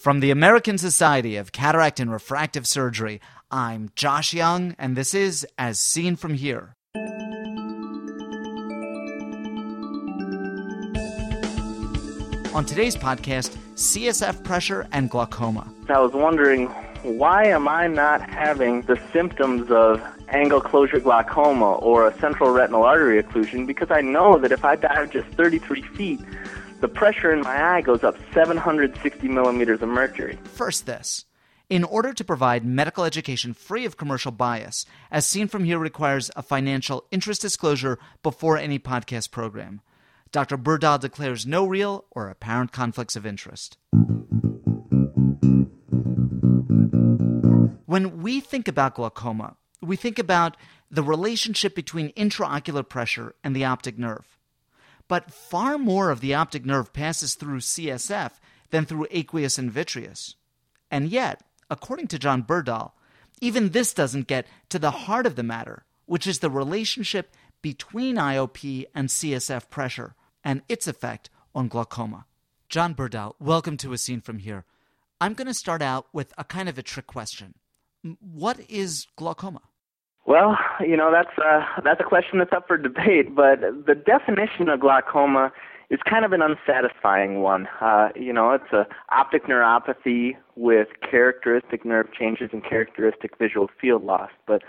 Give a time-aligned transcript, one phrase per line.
[0.00, 5.46] From the American Society of Cataract and Refractive Surgery, I'm Josh Young, and this is
[5.58, 6.74] As Seen From Here.
[12.54, 15.70] On today's podcast, CSF pressure and glaucoma.
[15.90, 16.68] I was wondering
[17.02, 22.84] why am I not having the symptoms of angle closure glaucoma or a central retinal
[22.84, 26.20] artery occlusion because I know that if I dive just 33 feet,
[26.80, 30.38] the pressure in my eye goes up 760 millimeters of mercury.
[30.44, 31.26] First, this.
[31.68, 36.30] In order to provide medical education free of commercial bias, as seen from here requires
[36.34, 39.80] a financial interest disclosure before any podcast program.
[40.32, 40.56] Dr.
[40.56, 43.76] Berdahl declares no real or apparent conflicts of interest.
[47.86, 50.56] When we think about glaucoma, we think about
[50.90, 54.39] the relationship between intraocular pressure and the optic nerve.
[55.10, 58.30] But far more of the optic nerve passes through CSF
[58.70, 60.36] than through aqueous and vitreous.
[60.88, 62.92] And yet, according to John Berdahl,
[63.40, 68.18] even this doesn't get to the heart of the matter, which is the relationship between
[68.18, 72.26] IOP and CSF pressure and its effect on glaucoma.
[72.68, 74.64] John Berdahl, welcome to As Seen From Here.
[75.20, 77.54] I'm going to start out with a kind of a trick question.
[78.20, 79.62] What is glaucoma?
[80.26, 84.68] Well, you know that's uh, that's a question that's up for debate, but the definition
[84.68, 85.50] of glaucoma
[85.90, 87.66] is kind of an unsatisfying one.
[87.80, 94.04] Uh, you know, it's a optic neuropathy with characteristic nerve changes and characteristic visual field
[94.04, 94.30] loss.
[94.46, 94.62] But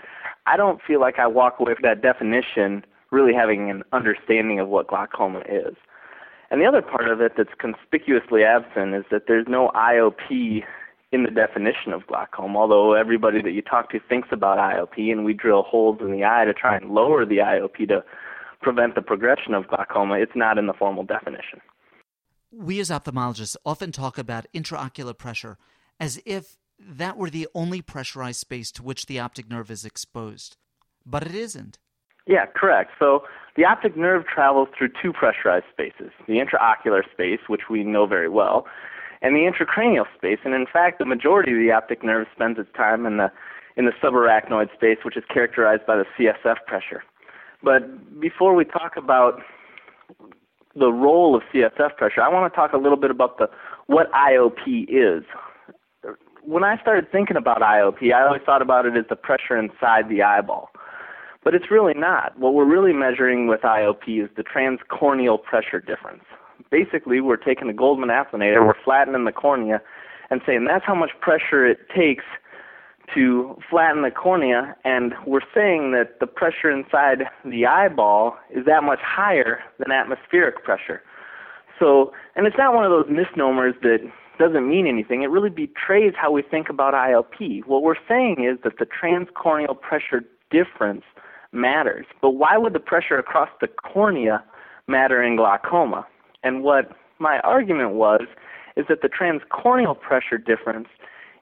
[0.46, 4.68] I don't feel like I walk away from that definition really having an understanding of
[4.68, 5.76] what glaucoma is.
[6.50, 10.64] And the other part of it that's conspicuously absent is that there's no IOP
[11.12, 15.24] in the definition of glaucoma, although everybody that you talk to thinks about IOP, and
[15.24, 18.02] we drill holes in the eye to try and lower the IOP to
[18.62, 21.60] prevent the progression of glaucoma, it's not in the formal definition.
[22.50, 25.58] We as ophthalmologists often talk about intraocular pressure
[26.00, 30.56] as if that were the only pressurized space to which the optic nerve is exposed.
[31.04, 31.78] But it isn't.
[32.26, 32.92] Yeah, correct.
[32.98, 33.24] So
[33.56, 38.28] the optic nerve travels through two pressurized spaces the intraocular space, which we know very
[38.28, 38.66] well,
[39.22, 40.40] and the intracranial space.
[40.44, 43.30] And in fact, the majority of the optic nerve spends its time in the
[43.74, 47.02] in the subarachnoid space, which is characterized by the CSF pressure.
[47.62, 49.40] But before we talk about
[50.74, 53.48] the role of CSF pressure, I want to talk a little bit about the
[53.86, 55.24] what IOP is.
[56.42, 60.08] When I started thinking about IOP, I always thought about it as the pressure inside
[60.08, 60.70] the eyeball.
[61.44, 62.38] But it's really not.
[62.38, 66.24] What we're really measuring with IOP is the transcorneal pressure difference
[66.70, 69.80] basically we're taking a Goldmann attenuator, we're flattening the cornea,
[70.30, 72.24] and saying that's how much pressure it takes
[73.14, 78.82] to flatten the cornea, and we're saying that the pressure inside the eyeball is that
[78.82, 81.02] much higher than atmospheric pressure.
[81.78, 83.98] So, and it's not one of those misnomers that
[84.38, 85.22] doesn't mean anything.
[85.22, 87.66] It really betrays how we think about IOP.
[87.66, 91.02] What we're saying is that the transcorneal pressure difference
[91.52, 92.06] matters.
[92.20, 94.42] But why would the pressure across the cornea
[94.86, 96.06] matter in glaucoma?
[96.42, 98.22] And what my argument was
[98.76, 100.88] is that the transcorneal pressure difference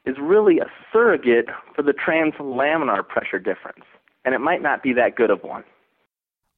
[0.05, 3.84] is really a surrogate for the translaminar pressure difference,
[4.25, 5.65] and it might not be that good of one.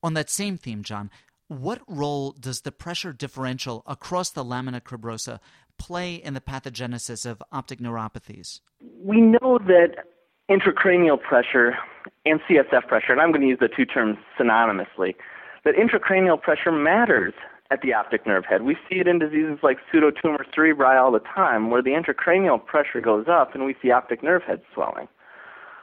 [0.03, 1.11] On that same theme, John,
[1.49, 5.39] what role does the pressure differential across the lamina cribrosa
[5.79, 8.61] play in the pathogenesis of optic neuropathies?
[9.03, 10.05] We know that
[10.51, 11.77] intracranial pressure
[12.25, 15.15] and CSF pressure, and I'm going to use the two terms synonymously,
[15.65, 17.35] that intracranial pressure matters
[17.73, 18.63] at the optic nerve head.
[18.63, 23.01] We see it in diseases like pseudotumor cerebri all the time, where the intracranial pressure
[23.01, 25.09] goes up and we see optic nerve head swelling.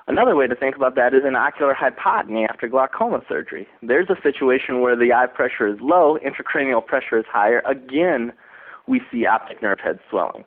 [0.07, 3.67] Another way to think about that is an ocular hypotony after glaucoma surgery.
[3.81, 7.61] There's a situation where the eye pressure is low, intracranial pressure is higher.
[7.65, 8.33] Again,
[8.87, 10.45] we see optic nerve head swelling.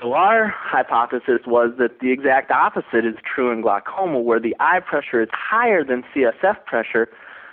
[0.00, 4.80] So our hypothesis was that the exact opposite is true in glaucoma, where the eye
[4.80, 7.08] pressure is higher than CSF pressure,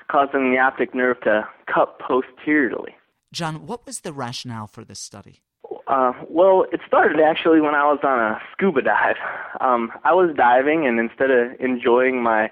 [0.10, 2.96] causing the optic nerve to cut posteriorly.
[3.32, 5.42] John, what was the rationale for this study?
[5.88, 9.16] Uh, well, it started actually when I was on a scuba dive.
[9.62, 12.52] Um, I was diving, and instead of enjoying my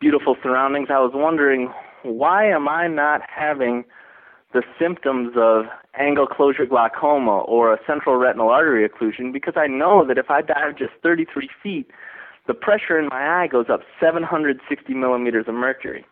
[0.00, 1.72] beautiful surroundings, I was wondering
[2.02, 3.84] why am I not having
[4.52, 5.64] the symptoms of
[5.98, 10.40] angle closure glaucoma or a central retinal artery occlusion because I know that if I
[10.40, 11.90] dive just 33 feet,
[12.46, 16.06] the pressure in my eye goes up 760 millimeters of mercury.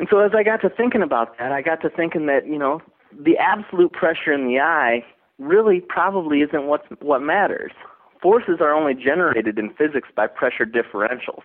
[0.00, 2.58] And so as I got to thinking about that, I got to thinking that, you
[2.58, 2.80] know,
[3.12, 5.04] the absolute pressure in the eye
[5.38, 7.72] really probably isn't what what matters.
[8.22, 11.42] Forces are only generated in physics by pressure differentials.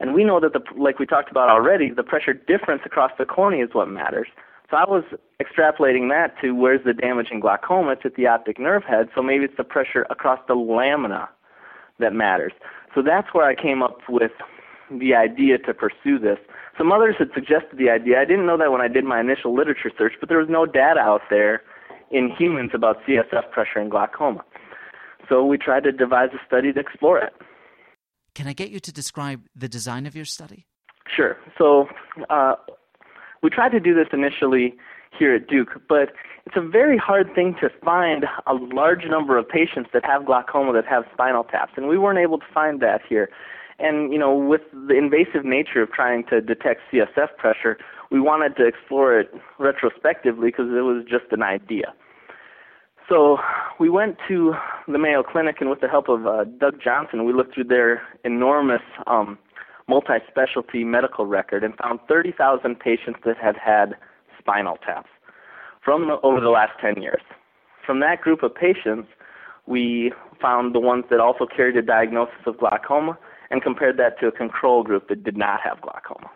[0.00, 3.26] And we know that the like we talked about already, the pressure difference across the
[3.26, 4.28] cornea is what matters.
[4.70, 5.04] So I was
[5.38, 7.92] extrapolating that to where's the damage in glaucoma?
[7.92, 11.28] It's at the optic nerve head, so maybe it's the pressure across the lamina
[11.98, 12.52] that matters.
[12.94, 14.32] So that's where I came up with
[14.98, 16.38] the idea to pursue this.
[16.76, 18.20] Some others had suggested the idea.
[18.20, 20.66] I didn't know that when I did my initial literature search, but there was no
[20.66, 21.62] data out there
[22.10, 24.44] in humans about CSF pressure in glaucoma.
[25.28, 27.32] So we tried to devise a study to explore it.
[28.34, 30.66] Can I get you to describe the design of your study?
[31.14, 31.36] Sure.
[31.56, 31.86] So
[32.30, 32.54] uh,
[33.42, 34.74] we tried to do this initially
[35.16, 36.12] here at Duke, but
[36.46, 40.72] it's a very hard thing to find a large number of patients that have glaucoma
[40.72, 43.30] that have spinal taps, and we weren't able to find that here.
[43.84, 47.76] And you know, with the invasive nature of trying to detect CSF pressure,
[48.10, 51.92] we wanted to explore it retrospectively because it was just an idea.
[53.10, 53.36] So
[53.78, 54.54] we went to
[54.88, 58.00] the Mayo Clinic, and with the help of uh, Doug Johnson, we looked through their
[58.24, 59.38] enormous um,
[59.86, 63.96] multi-specialty medical record and found 30,000 patients that had had
[64.38, 65.10] spinal taps
[65.84, 67.20] from the, over the last 10 years.
[67.84, 69.08] From that group of patients,
[69.66, 70.10] we
[70.40, 73.18] found the ones that also carried a diagnosis of glaucoma
[73.50, 76.30] and compared that to a control group that did not have glaucoma.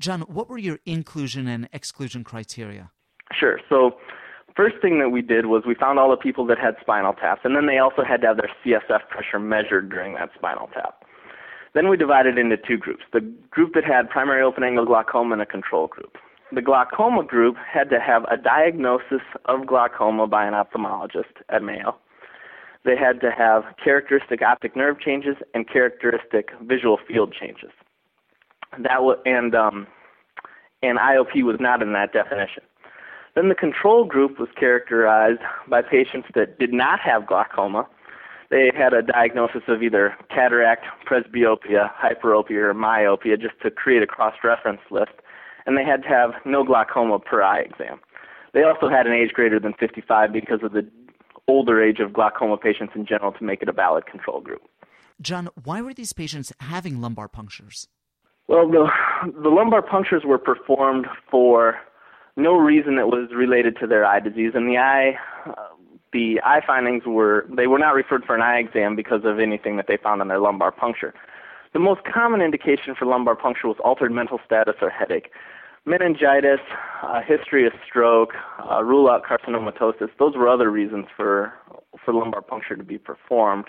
[0.00, 2.90] John, what were your inclusion and exclusion criteria?
[3.32, 3.60] Sure.
[3.68, 3.92] So,
[4.56, 7.42] first thing that we did was we found all the people that had spinal taps,
[7.44, 11.04] and then they also had to have their CSF pressure measured during that spinal tap.
[11.74, 13.20] Then we divided into two groups the
[13.50, 16.16] group that had primary open angle glaucoma and a control group.
[16.52, 21.96] The glaucoma group had to have a diagnosis of glaucoma by an ophthalmologist at Mayo.
[22.84, 27.70] They had to have characteristic optic nerve changes and characteristic visual field changes.
[28.78, 29.86] That w- and um,
[30.82, 32.62] and IOP was not in that definition.
[33.34, 37.86] Then the control group was characterized by patients that did not have glaucoma
[38.54, 44.06] they had a diagnosis of either cataract, presbyopia, hyperopia, or myopia just to create a
[44.06, 45.12] cross reference list,
[45.66, 48.00] and they had to have no glaucoma per eye exam.
[48.52, 50.86] They also had an age greater than 55 because of the
[51.48, 54.62] older age of glaucoma patients in general to make it a valid control group.
[55.20, 57.88] John, why were these patients having lumbar punctures?
[58.48, 58.88] Well, the,
[59.42, 61.76] the lumbar punctures were performed for
[62.36, 65.16] no reason that was related to their eye disease, and the eye
[65.48, 65.54] uh,
[66.12, 69.76] the eye findings were they were not referred for an eye exam because of anything
[69.76, 71.14] that they found on their lumbar puncture.
[71.72, 75.30] The most common indication for lumbar puncture was altered mental status or headache.
[75.86, 76.60] Meningitis,
[77.02, 78.30] a history of stroke,
[78.70, 80.08] uh, rule out carcinomatosis.
[80.18, 81.52] Those were other reasons for
[82.04, 83.66] for lumbar puncture to be performed.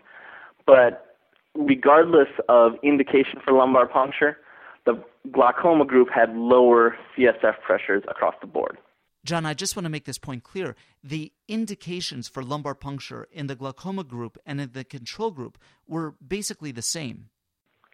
[0.65, 1.17] But
[1.55, 4.37] regardless of indication for lumbar puncture,
[4.85, 8.77] the glaucoma group had lower CSF pressures across the board.
[9.23, 10.75] John, I just want to make this point clear.
[11.03, 15.57] The indications for lumbar puncture in the glaucoma group and in the control group
[15.87, 17.29] were basically the same.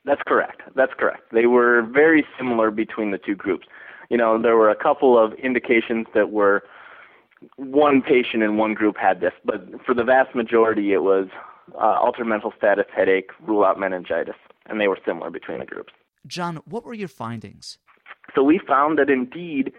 [0.04, 0.62] That's correct.
[0.76, 1.32] That's correct.
[1.32, 3.68] They were very similar between the two groups.
[4.12, 6.64] You know, there were a couple of indications that were
[7.56, 11.28] one patient in one group had this, but for the vast majority, it was
[11.76, 14.36] uh, altered mental status, headache, rule out meningitis,
[14.66, 15.94] and they were similar between the groups.
[16.28, 17.78] John, what were your findings?
[18.36, 19.72] So we found that indeed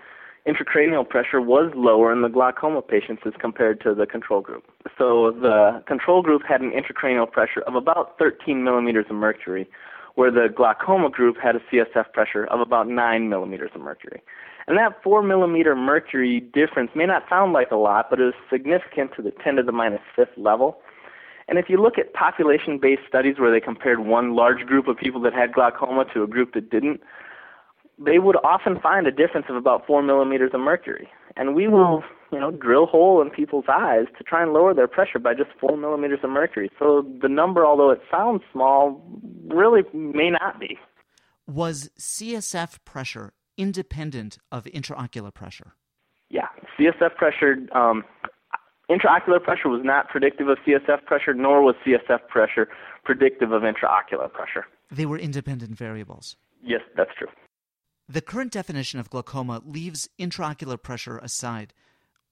[0.49, 4.65] intracranial pressure was lower in the glaucoma patients as compared to the control group.
[4.97, 9.69] So the control group had an intracranial pressure of about 13 millimeters of mercury,
[10.15, 14.23] where the glaucoma group had a CSF pressure of about 9 millimeters of mercury.
[14.67, 18.35] And that 4 millimeter mercury difference may not sound like a lot, but it is
[18.51, 20.79] significant to the 10 to the minus fifth level.
[21.49, 24.97] And if you look at population based studies where they compared one large group of
[24.97, 27.01] people that had glaucoma to a group that didn't,
[28.05, 31.09] they would often find a difference of about four millimeters of mercury.
[31.37, 34.89] And we will, you know, drill hole in people's eyes to try and lower their
[34.89, 36.71] pressure by just four millimeters of mercury.
[36.79, 39.03] So the number, although it sounds small,
[39.49, 40.79] really may not be.
[41.47, 45.73] Was CSF pressure independent of intraocular pressure?
[46.31, 48.05] Yeah, CSF pressure, um,
[48.89, 52.69] intraocular pressure was not predictive of CSF pressure, nor was CSF pressure
[53.05, 54.67] predictive of intraocular pressure.
[54.91, 56.37] They were independent variables.
[56.63, 57.29] Yes, that's true.
[58.13, 61.73] The current definition of glaucoma leaves intraocular pressure aside.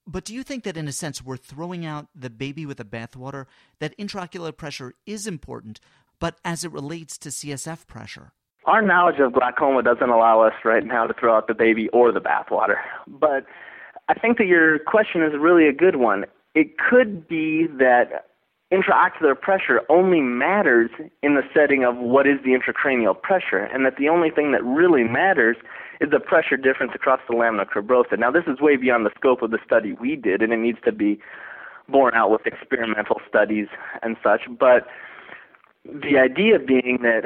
[0.06, 2.84] But do you think that, in a sense, we're throwing out the baby with the
[2.84, 3.46] bathwater?
[3.78, 5.80] That intraocular pressure is important,
[6.18, 8.32] but as it relates to CSF pressure?
[8.66, 12.12] Our knowledge of glaucoma doesn't allow us right now to throw out the baby or
[12.12, 12.76] the bathwater.
[13.08, 13.46] But
[14.10, 16.26] I think that your question is really a good one.
[16.54, 18.26] It could be that
[18.72, 20.90] intraocular pressure only matters
[21.22, 24.64] in the setting of what is the intracranial pressure, and that the only thing that
[24.64, 25.56] really matters
[26.00, 28.18] is the pressure difference across the lamina cribrosa.
[28.18, 30.78] Now, this is way beyond the scope of the study we did, and it needs
[30.84, 31.20] to be
[31.88, 33.66] borne out with experimental studies
[34.02, 34.86] and such, but
[35.84, 37.22] the idea being that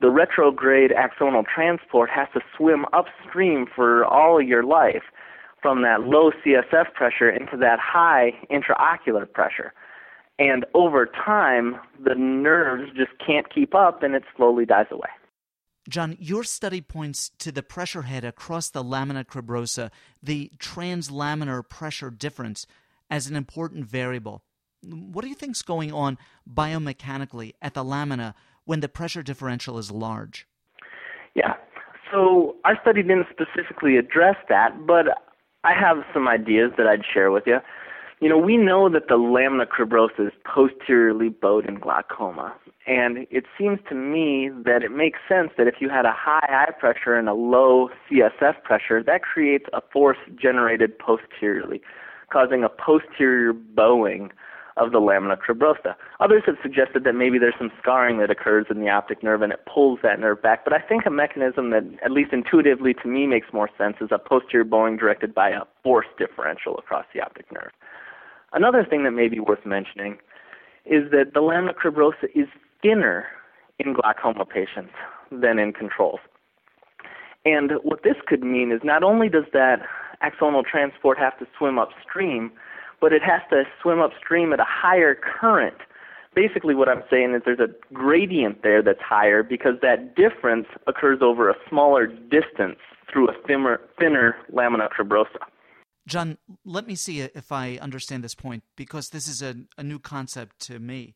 [0.00, 5.02] the retrograde axonal transport has to swim upstream for all your life
[5.60, 9.72] from that low CSF pressure into that high intraocular pressure.
[10.38, 15.08] And over time, the nerves just can't keep up and it slowly dies away.
[15.88, 19.90] John, your study points to the pressure head across the lamina cribrosa,
[20.22, 22.66] the translaminar pressure difference,
[23.10, 24.42] as an important variable.
[24.82, 26.18] What do you think is going on
[26.48, 30.46] biomechanically at the lamina when the pressure differential is large?
[31.34, 31.54] Yeah.
[32.12, 35.06] So our study didn't specifically address that, but
[35.64, 37.58] I have some ideas that I'd share with you.
[38.20, 42.52] You know, we know that the lamina cribrosa is posteriorly bowed in glaucoma.
[42.84, 46.48] And it seems to me that it makes sense that if you had a high
[46.48, 51.80] eye pressure and a low CSF pressure, that creates a force generated posteriorly,
[52.32, 54.32] causing a posterior bowing
[54.76, 55.94] of the lamina cribrosa.
[56.18, 59.52] Others have suggested that maybe there's some scarring that occurs in the optic nerve and
[59.52, 63.08] it pulls that nerve back, but I think a mechanism that, at least intuitively to
[63.08, 67.20] me, makes more sense is a posterior bowing directed by a force differential across the
[67.20, 67.70] optic nerve.
[68.52, 70.18] Another thing that may be worth mentioning
[70.84, 72.48] is that the lamina cribrosa is
[72.82, 73.26] thinner
[73.78, 74.94] in glaucoma patients
[75.30, 76.20] than in controls.
[77.44, 79.80] And what this could mean is not only does that
[80.22, 82.50] axonal transport have to swim upstream,
[83.00, 85.76] but it has to swim upstream at a higher current.
[86.34, 91.18] Basically, what I'm saying is there's a gradient there that's higher because that difference occurs
[91.22, 92.78] over a smaller distance
[93.10, 95.38] through a thinner, thinner lamina cribrosa.
[96.08, 99.98] John, let me see if I understand this point because this is a, a new
[99.98, 101.14] concept to me.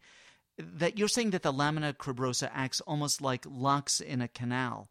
[0.58, 4.90] That you're saying that the lamina cribrosa acts almost like locks in a canal,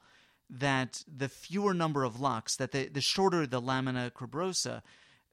[0.49, 4.81] that the fewer number of locks, that the, the shorter the lamina cribrosa,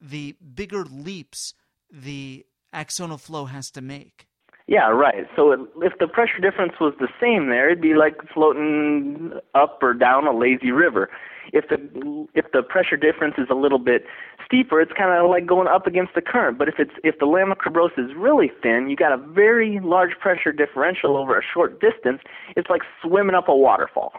[0.00, 1.54] the bigger leaps
[1.90, 2.44] the
[2.74, 4.28] axonal flow has to make.
[4.66, 5.26] Yeah, right.
[5.34, 9.78] So it, if the pressure difference was the same there, it'd be like floating up
[9.80, 11.08] or down a lazy river.
[11.54, 14.04] If the if the pressure difference is a little bit
[14.48, 16.58] steeper, it's kind of like going up against the current.
[16.58, 20.12] But if it's if the lamina cribrosa is really thin, you got a very large
[20.20, 22.20] pressure differential over a short distance.
[22.56, 24.12] It's like swimming up a waterfall.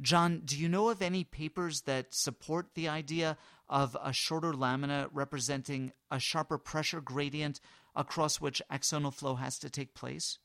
[0.00, 3.38] John, do you know of any papers that support the idea
[3.68, 7.60] of a shorter lamina representing a sharper pressure gradient
[7.94, 10.38] across which axonal flow has to take place?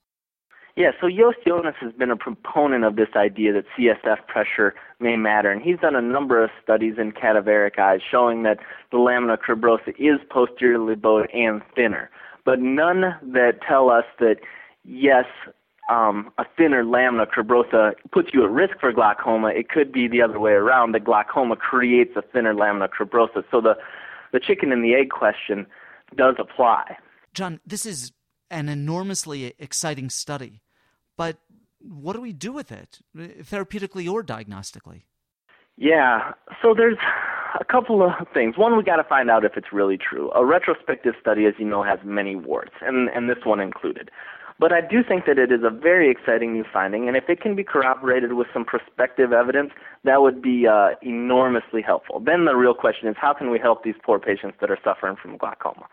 [0.75, 5.17] Yeah, so Jost Jonas has been a proponent of this idea that CSF pressure may
[5.17, 8.59] matter, and he's done a number of studies in cadaveric eyes showing that
[8.91, 12.09] the lamina cribrosa is posteriorly bowed and thinner,
[12.45, 14.37] but none that tell us that
[14.85, 15.25] yes,
[15.89, 19.49] um, a thinner lamina cribrosa puts you at risk for glaucoma.
[19.49, 20.93] It could be the other way around.
[20.93, 23.43] The glaucoma creates a thinner lamina cribrosa.
[23.51, 23.75] So the
[24.31, 25.67] the chicken and the egg question
[26.15, 26.95] does apply.
[27.33, 28.13] John, this is
[28.51, 30.61] an enormously exciting study,
[31.17, 31.37] but
[31.79, 35.03] what do we do with it, therapeutically or diagnostically?
[35.77, 36.97] Yeah, so there's
[37.59, 38.57] a couple of things.
[38.57, 40.31] One, we got to find out if it's really true.
[40.33, 44.11] A retrospective study, as you know, has many warts, and, and this one included.
[44.59, 47.41] But I do think that it is a very exciting new finding, and if it
[47.41, 49.71] can be corroborated with some prospective evidence,
[50.03, 52.19] that would be uh, enormously helpful.
[52.19, 55.15] Then the real question is how can we help these poor patients that are suffering
[55.19, 55.87] from glaucoma?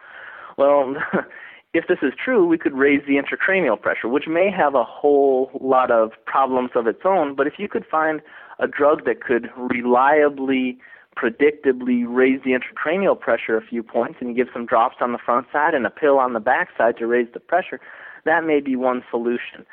[0.59, 0.97] Well,
[1.75, 5.51] if this is true, we could raise the intracranial pressure, which may have a whole
[5.61, 8.21] lot of problems of its own, but if you could find
[8.59, 10.79] a drug that could reliably
[11.17, 15.47] predictably raise the intracranial pressure a few points and give some drops on the front
[15.53, 17.81] side and a pill on the back side to raise the pressure,
[18.25, 19.67] that may be one solution.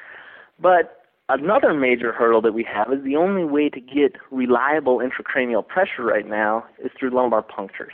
[0.59, 5.65] But another major hurdle that we have is the only way to get reliable intracranial
[5.65, 7.93] pressure right now is through lumbar punctures.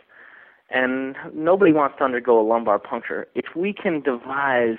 [0.74, 3.28] And nobody wants to undergo a lumbar puncture.
[3.36, 4.78] If we can devise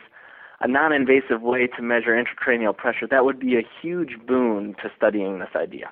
[0.60, 4.90] a non invasive way to measure intracranial pressure, that would be a huge boon to
[4.96, 5.90] studying this idea.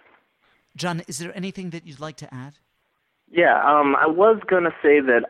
[0.77, 2.55] John, is there anything that you'd like to add?
[3.31, 5.25] Yeah, um, I was going to say that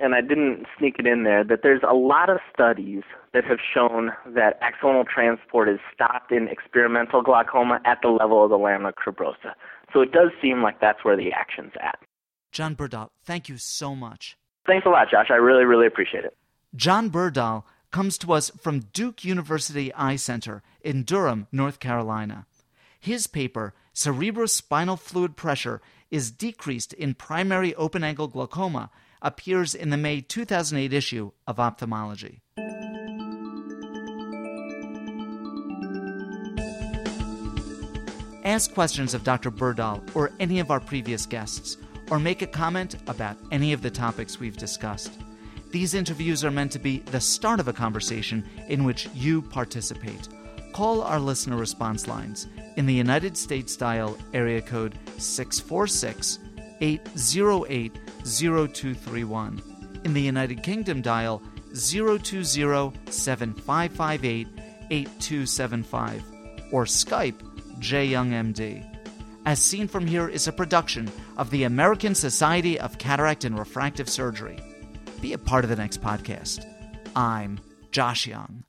[0.00, 3.02] and I didn't sneak it in there, that there's a lot of studies
[3.32, 8.50] that have shown that axonal transport is stopped in experimental glaucoma at the level of
[8.50, 9.54] the lamina cribrosa.
[9.92, 11.98] So it does seem like that's where the action's at.
[12.56, 14.38] John Berdahl, thank you so much.
[14.66, 15.26] Thanks a lot, Josh.
[15.28, 16.34] I really, really appreciate it.
[16.74, 22.46] John Berdahl comes to us from Duke University Eye Center in Durham, North Carolina.
[22.98, 28.88] His paper, Cerebrospinal Fluid Pressure, is decreased in primary open angle glaucoma
[29.20, 32.40] appears in the May 2008 issue of Ophthalmology.
[38.46, 39.50] Ask questions of Dr.
[39.50, 41.76] Berdahl or any of our previous guests,
[42.10, 45.12] or make a comment about any of the topics we've discussed.
[45.70, 50.28] These interviews are meant to be the start of a conversation in which you participate.
[50.72, 52.46] Call our listener response lines
[52.76, 56.38] in the United States dial area code 646
[56.80, 57.92] 808
[58.24, 59.62] 0231.
[60.04, 61.42] In the United Kingdom, dial
[61.74, 62.44] 020
[63.10, 64.48] 7558
[64.90, 66.22] 8275
[66.72, 67.40] or Skype
[67.80, 68.84] JYoungMD.
[69.46, 74.08] As Seen From Here is a production of the American Society of Cataract and Refractive
[74.08, 74.58] Surgery.
[75.20, 76.66] Be a part of the next podcast.
[77.14, 78.64] I'm Josh Young.